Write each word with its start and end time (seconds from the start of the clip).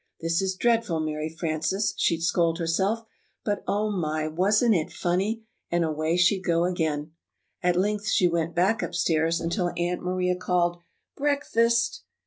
"This 0.19 0.41
is 0.41 0.55
dreadful, 0.55 0.99
Mary 0.99 1.29
Frances," 1.29 1.93
she'd 1.95 2.23
scold 2.23 2.57
herself; 2.57 3.05
"but, 3.45 3.63
oh, 3.67 3.91
my, 3.91 4.27
wasn't 4.27 4.73
it 4.73 4.91
funny!" 4.91 5.43
and 5.69 5.83
away 5.85 6.17
she'd 6.17 6.43
go 6.43 6.63
again. 6.63 7.11
At 7.61 7.75
length 7.75 8.07
she 8.07 8.27
Went 8.27 8.55
back 8.55 8.81
upstairs 8.81 9.39
until 9.39 9.71
Aunt 9.77 10.01
Maria 10.01 10.35
called, 10.35 10.79
"Breakfast!" 11.15 12.01